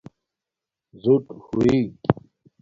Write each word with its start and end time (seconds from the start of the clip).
زُٹ 1.03 1.23
ہوئ 1.45 1.77